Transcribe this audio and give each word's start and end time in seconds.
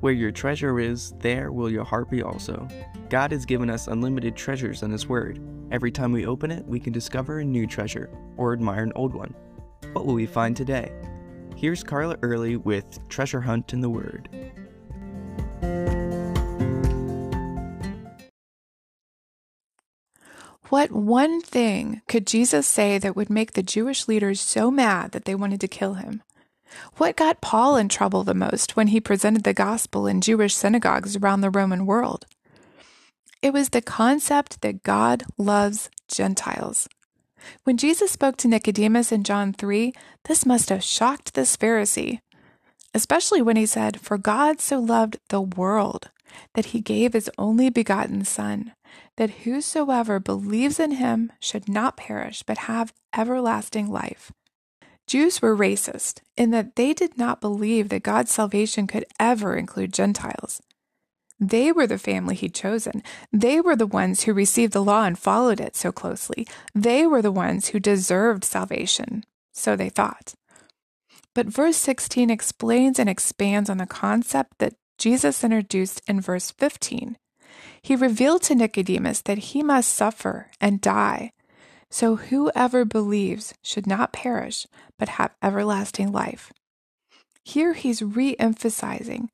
Where 0.00 0.14
your 0.14 0.32
treasure 0.32 0.80
is, 0.80 1.12
there 1.18 1.52
will 1.52 1.70
your 1.70 1.84
heart 1.84 2.08
be 2.08 2.22
also. 2.22 2.66
God 3.10 3.32
has 3.32 3.44
given 3.44 3.68
us 3.68 3.86
unlimited 3.86 4.34
treasures 4.34 4.82
in 4.82 4.90
His 4.90 5.06
Word. 5.06 5.38
Every 5.70 5.90
time 5.90 6.10
we 6.10 6.24
open 6.24 6.50
it, 6.50 6.64
we 6.66 6.80
can 6.80 6.94
discover 6.94 7.40
a 7.40 7.44
new 7.44 7.66
treasure 7.66 8.08
or 8.38 8.54
admire 8.54 8.82
an 8.82 8.94
old 8.96 9.12
one. 9.12 9.34
What 9.92 10.06
will 10.06 10.14
we 10.14 10.24
find 10.24 10.56
today? 10.56 10.90
Here's 11.54 11.82
Carla 11.82 12.16
Early 12.22 12.56
with 12.56 12.98
Treasure 13.10 13.42
Hunt 13.42 13.74
in 13.74 13.82
the 13.82 13.90
Word. 13.90 14.30
What 20.70 20.92
one 20.92 21.42
thing 21.42 22.00
could 22.08 22.26
Jesus 22.26 22.66
say 22.66 22.96
that 22.96 23.16
would 23.16 23.28
make 23.28 23.52
the 23.52 23.62
Jewish 23.62 24.08
leaders 24.08 24.40
so 24.40 24.70
mad 24.70 25.12
that 25.12 25.26
they 25.26 25.34
wanted 25.34 25.60
to 25.60 25.68
kill 25.68 25.94
him? 25.94 26.22
What 26.96 27.16
got 27.16 27.40
Paul 27.40 27.76
in 27.76 27.88
trouble 27.88 28.24
the 28.24 28.34
most 28.34 28.76
when 28.76 28.88
he 28.88 29.00
presented 29.00 29.44
the 29.44 29.54
gospel 29.54 30.06
in 30.06 30.20
Jewish 30.20 30.54
synagogues 30.54 31.16
around 31.16 31.40
the 31.40 31.50
Roman 31.50 31.86
world? 31.86 32.26
It 33.42 33.52
was 33.52 33.70
the 33.70 33.80
concept 33.80 34.60
that 34.60 34.82
God 34.82 35.24
loves 35.38 35.90
Gentiles. 36.08 36.88
When 37.64 37.76
Jesus 37.76 38.10
spoke 38.10 38.36
to 38.38 38.48
Nicodemus 38.48 39.12
in 39.12 39.24
John 39.24 39.52
3, 39.52 39.92
this 40.24 40.44
must 40.44 40.68
have 40.68 40.84
shocked 40.84 41.34
this 41.34 41.56
Pharisee, 41.56 42.20
especially 42.94 43.40
when 43.40 43.56
he 43.56 43.66
said, 43.66 44.00
For 44.00 44.18
God 44.18 44.60
so 44.60 44.78
loved 44.78 45.18
the 45.28 45.40
world 45.40 46.10
that 46.54 46.66
he 46.66 46.80
gave 46.80 47.14
his 47.14 47.30
only 47.38 47.70
begotten 47.70 48.24
Son, 48.24 48.72
that 49.16 49.30
whosoever 49.30 50.20
believes 50.20 50.78
in 50.78 50.92
him 50.92 51.32
should 51.40 51.68
not 51.68 51.96
perish 51.96 52.42
but 52.42 52.58
have 52.58 52.92
everlasting 53.16 53.90
life. 53.90 54.32
Jews 55.10 55.42
were 55.42 55.56
racist 55.56 56.20
in 56.36 56.52
that 56.52 56.76
they 56.76 56.94
did 56.94 57.18
not 57.18 57.40
believe 57.40 57.88
that 57.88 58.04
God's 58.04 58.30
salvation 58.30 58.86
could 58.86 59.04
ever 59.18 59.56
include 59.56 59.92
Gentiles. 59.92 60.62
They 61.40 61.72
were 61.72 61.88
the 61.88 61.98
family 61.98 62.36
he'd 62.36 62.54
chosen. 62.54 63.02
They 63.32 63.60
were 63.60 63.74
the 63.74 63.88
ones 63.88 64.22
who 64.22 64.32
received 64.32 64.72
the 64.72 64.84
law 64.84 65.02
and 65.02 65.18
followed 65.18 65.58
it 65.58 65.74
so 65.74 65.90
closely. 65.90 66.46
They 66.76 67.08
were 67.08 67.22
the 67.22 67.32
ones 67.32 67.70
who 67.70 67.80
deserved 67.80 68.44
salvation, 68.44 69.24
so 69.52 69.74
they 69.74 69.88
thought. 69.88 70.34
But 71.34 71.46
verse 71.48 71.78
16 71.78 72.30
explains 72.30 73.00
and 73.00 73.08
expands 73.08 73.68
on 73.68 73.78
the 73.78 73.86
concept 73.86 74.58
that 74.58 74.76
Jesus 74.96 75.42
introduced 75.42 76.02
in 76.06 76.20
verse 76.20 76.52
15. 76.52 77.16
He 77.82 77.96
revealed 77.96 78.42
to 78.42 78.54
Nicodemus 78.54 79.22
that 79.22 79.38
he 79.38 79.64
must 79.64 79.92
suffer 79.92 80.52
and 80.60 80.80
die 80.80 81.32
so 81.90 82.16
whoever 82.16 82.84
believes 82.84 83.54
should 83.62 83.86
not 83.86 84.12
perish, 84.12 84.66
but 84.98 85.10
have 85.10 85.34
everlasting 85.42 86.12
life. 86.12 86.52
Here 87.42 87.72
he's 87.72 88.02
re 88.02 88.36
emphasizing 88.38 89.30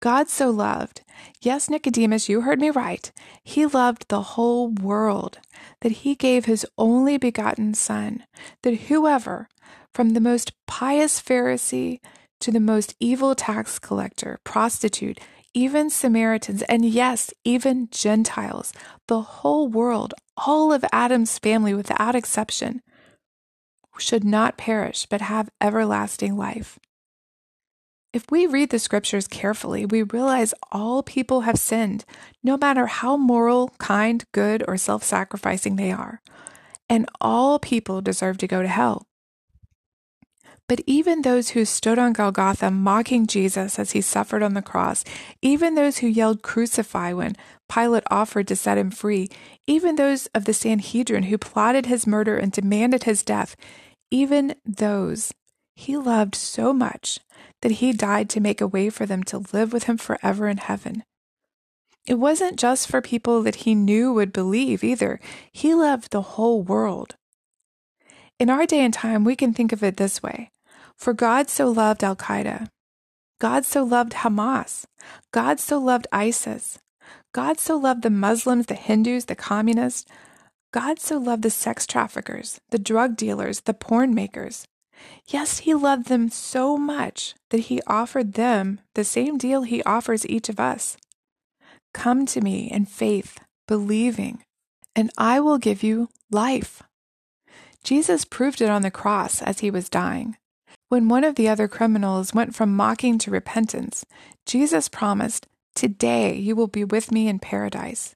God 0.00 0.28
so 0.28 0.50
loved. 0.50 1.00
Yes, 1.40 1.70
Nicodemus, 1.70 2.28
you 2.28 2.42
heard 2.42 2.60
me 2.60 2.70
right. 2.70 3.10
He 3.42 3.64
loved 3.64 4.08
the 4.08 4.22
whole 4.22 4.68
world, 4.68 5.38
that 5.80 5.92
he 5.92 6.14
gave 6.14 6.44
his 6.44 6.66
only 6.76 7.16
begotten 7.16 7.72
Son, 7.74 8.24
that 8.62 8.74
whoever, 8.74 9.48
from 9.94 10.10
the 10.10 10.20
most 10.20 10.52
pious 10.66 11.20
Pharisee 11.20 12.00
to 12.40 12.50
the 12.50 12.60
most 12.60 12.94
evil 13.00 13.34
tax 13.34 13.78
collector, 13.78 14.38
prostitute, 14.44 15.18
even 15.56 15.88
Samaritans, 15.88 16.60
and 16.64 16.84
yes, 16.84 17.32
even 17.42 17.88
Gentiles, 17.90 18.74
the 19.08 19.22
whole 19.22 19.68
world, 19.68 20.12
all 20.36 20.70
of 20.70 20.84
Adam's 20.92 21.38
family 21.38 21.72
without 21.72 22.14
exception, 22.14 22.82
should 23.96 24.22
not 24.22 24.58
perish 24.58 25.06
but 25.06 25.22
have 25.22 25.48
everlasting 25.58 26.36
life. 26.36 26.78
If 28.12 28.30
we 28.30 28.46
read 28.46 28.68
the 28.68 28.78
scriptures 28.78 29.26
carefully, 29.26 29.86
we 29.86 30.02
realize 30.02 30.52
all 30.70 31.02
people 31.02 31.40
have 31.40 31.58
sinned, 31.58 32.04
no 32.44 32.58
matter 32.58 32.86
how 32.86 33.16
moral, 33.16 33.70
kind, 33.78 34.22
good, 34.32 34.62
or 34.68 34.76
self 34.76 35.02
sacrificing 35.02 35.76
they 35.76 35.90
are, 35.90 36.20
and 36.86 37.08
all 37.18 37.58
people 37.58 38.02
deserve 38.02 38.36
to 38.38 38.46
go 38.46 38.60
to 38.60 38.68
hell. 38.68 39.06
But 40.68 40.80
even 40.84 41.22
those 41.22 41.50
who 41.50 41.64
stood 41.64 41.98
on 41.98 42.12
Golgotha 42.12 42.72
mocking 42.72 43.26
Jesus 43.28 43.78
as 43.78 43.92
he 43.92 44.00
suffered 44.00 44.42
on 44.42 44.54
the 44.54 44.62
cross, 44.62 45.04
even 45.40 45.74
those 45.74 45.98
who 45.98 46.08
yelled 46.08 46.42
crucify 46.42 47.12
when 47.12 47.36
Pilate 47.68 48.02
offered 48.10 48.48
to 48.48 48.56
set 48.56 48.78
him 48.78 48.90
free, 48.90 49.28
even 49.68 49.94
those 49.94 50.26
of 50.28 50.44
the 50.44 50.52
Sanhedrin 50.52 51.24
who 51.24 51.38
plotted 51.38 51.86
his 51.86 52.06
murder 52.06 52.36
and 52.36 52.50
demanded 52.50 53.04
his 53.04 53.22
death, 53.22 53.54
even 54.10 54.56
those 54.64 55.32
he 55.76 55.96
loved 55.96 56.34
so 56.34 56.72
much 56.72 57.20
that 57.62 57.72
he 57.72 57.92
died 57.92 58.28
to 58.30 58.40
make 58.40 58.60
a 58.60 58.66
way 58.66 58.90
for 58.90 59.06
them 59.06 59.22
to 59.24 59.44
live 59.52 59.72
with 59.72 59.84
him 59.84 59.98
forever 59.98 60.48
in 60.48 60.56
heaven. 60.56 61.04
It 62.06 62.14
wasn't 62.14 62.58
just 62.58 62.88
for 62.88 63.00
people 63.00 63.42
that 63.42 63.56
he 63.56 63.74
knew 63.74 64.12
would 64.12 64.32
believe 64.32 64.82
either. 64.82 65.20
He 65.52 65.74
loved 65.74 66.10
the 66.10 66.22
whole 66.22 66.62
world. 66.62 67.16
In 68.38 68.48
our 68.48 68.66
day 68.66 68.84
and 68.84 68.94
time, 68.94 69.24
we 69.24 69.36
can 69.36 69.52
think 69.52 69.72
of 69.72 69.82
it 69.82 69.96
this 69.96 70.22
way 70.22 70.50
for 70.96 71.12
God 71.12 71.48
so 71.48 71.68
loved 71.68 72.02
Al 72.02 72.16
Qaeda. 72.16 72.68
God 73.38 73.64
so 73.64 73.84
loved 73.84 74.12
Hamas. 74.12 74.86
God 75.32 75.60
so 75.60 75.78
loved 75.78 76.06
ISIS. 76.10 76.78
God 77.32 77.60
so 77.60 77.76
loved 77.76 78.02
the 78.02 78.10
Muslims, 78.10 78.66
the 78.66 78.74
Hindus, 78.74 79.26
the 79.26 79.36
communists. 79.36 80.06
God 80.72 80.98
so 80.98 81.18
loved 81.18 81.42
the 81.42 81.50
sex 81.50 81.86
traffickers, 81.86 82.58
the 82.70 82.78
drug 82.78 83.16
dealers, 83.16 83.60
the 83.60 83.74
porn 83.74 84.14
makers. 84.14 84.66
Yes, 85.26 85.58
He 85.58 85.74
loved 85.74 86.08
them 86.08 86.30
so 86.30 86.78
much 86.78 87.34
that 87.50 87.68
He 87.68 87.82
offered 87.86 88.32
them 88.32 88.80
the 88.94 89.04
same 89.04 89.36
deal 89.36 89.62
He 89.62 89.82
offers 89.82 90.26
each 90.26 90.48
of 90.48 90.58
us. 90.58 90.96
Come 91.92 92.26
to 92.26 92.40
me 92.40 92.70
in 92.70 92.86
faith, 92.86 93.38
believing, 93.68 94.42
and 94.94 95.10
I 95.18 95.40
will 95.40 95.58
give 95.58 95.82
you 95.82 96.08
life. 96.30 96.82
Jesus 97.84 98.24
proved 98.24 98.60
it 98.60 98.70
on 98.70 98.82
the 98.82 98.90
cross 98.90 99.42
as 99.42 99.60
He 99.60 99.70
was 99.70 99.88
dying. 99.88 100.36
When 100.88 101.08
one 101.08 101.24
of 101.24 101.34
the 101.34 101.48
other 101.48 101.66
criminals 101.66 102.32
went 102.32 102.54
from 102.54 102.76
mocking 102.76 103.18
to 103.18 103.30
repentance, 103.30 104.06
Jesus 104.44 104.88
promised, 104.88 105.48
Today 105.74 106.36
you 106.36 106.54
will 106.54 106.68
be 106.68 106.84
with 106.84 107.10
me 107.10 107.26
in 107.26 107.40
paradise. 107.40 108.14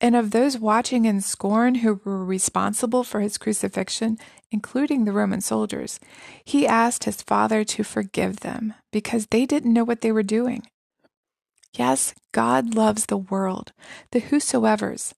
And 0.00 0.14
of 0.14 0.30
those 0.30 0.58
watching 0.58 1.06
in 1.06 1.22
scorn 1.22 1.76
who 1.76 2.00
were 2.04 2.24
responsible 2.24 3.04
for 3.04 3.20
his 3.20 3.38
crucifixion, 3.38 4.18
including 4.50 5.04
the 5.04 5.12
Roman 5.12 5.40
soldiers, 5.40 5.98
he 6.44 6.66
asked 6.66 7.04
his 7.04 7.22
Father 7.22 7.64
to 7.64 7.82
forgive 7.82 8.40
them 8.40 8.74
because 8.92 9.26
they 9.26 9.46
didn't 9.46 9.72
know 9.72 9.82
what 9.82 10.02
they 10.02 10.12
were 10.12 10.22
doing. 10.22 10.68
Yes, 11.72 12.14
God 12.32 12.74
loves 12.74 13.06
the 13.06 13.16
world, 13.16 13.72
the 14.12 14.20
whosoever's, 14.20 15.14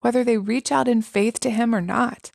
whether 0.00 0.22
they 0.22 0.38
reach 0.38 0.70
out 0.70 0.88
in 0.88 1.02
faith 1.02 1.40
to 1.40 1.50
him 1.50 1.74
or 1.74 1.80
not. 1.80 2.30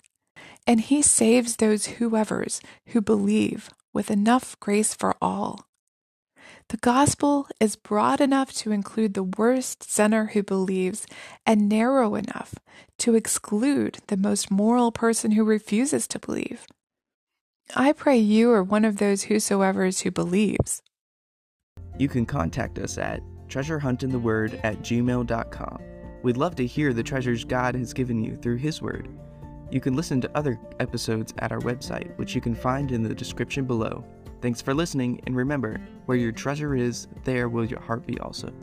And 0.68 0.82
he 0.82 1.02
saves 1.02 1.56
those 1.56 1.88
whoever's 1.88 2.62
who 2.88 3.02
believe 3.02 3.70
with 3.94 4.12
enough 4.12 4.60
grace 4.60 4.94
for 4.94 5.16
all. 5.22 5.68
The 6.70 6.78
gospel 6.78 7.48
is 7.62 7.78
broad 7.78 8.20
enough 8.20 8.52
to 8.56 8.74
include 8.74 9.14
the 9.14 9.24
worst 9.24 9.90
sinner 9.90 10.28
who 10.34 10.44
believes, 10.44 11.08
and 11.46 11.70
narrow 11.70 12.16
enough 12.16 12.56
to 13.00 13.16
exclude 13.16 14.00
the 14.08 14.18
most 14.18 14.52
moral 14.52 14.92
person 14.92 15.32
who 15.32 15.46
refuses 15.46 16.08
to 16.10 16.20
believe. 16.20 16.68
I 17.76 17.94
pray 17.94 18.18
you 18.18 18.52
are 18.52 18.64
one 18.64 18.84
of 18.84 18.98
those 18.98 19.24
whosoever's 19.24 20.02
who 20.02 20.12
believes. 20.12 20.82
You 21.98 22.10
can 22.10 22.26
contact 22.26 22.80
us 22.80 22.98
at 22.98 23.22
treasurehuntintheword 23.48 24.60
at 24.64 24.80
gmail.com. 24.80 25.82
We'd 26.22 26.38
love 26.38 26.56
to 26.56 26.66
hear 26.66 26.92
the 26.92 27.04
treasures 27.04 27.46
God 27.46 27.76
has 27.76 27.94
given 27.94 28.22
you 28.22 28.36
through 28.36 28.58
His 28.58 28.82
Word. 28.82 29.08
You 29.70 29.82
can 29.82 29.96
listen 29.96 30.22
to 30.22 30.38
other 30.38 30.60
episodes 30.80 31.34
at 31.40 31.52
our 31.52 31.60
website, 31.60 32.16
which 32.18 32.34
you 32.34 32.42
can 32.42 32.56
find 32.56 32.92
in 32.92 33.04
the 33.04 33.14
description 33.14 33.66
below. 33.66 34.04
Thanks 34.42 34.62
for 34.62 34.74
listening, 34.74 35.20
and 35.26 35.36
remember, 35.36 35.82
where 36.06 36.18
your 36.18 36.32
treasure 36.32 36.76
is, 36.76 37.08
there 37.26 37.50
will 37.50 37.66
your 37.66 37.82
heart 37.82 38.06
be 38.06 38.18
also. 38.20 38.54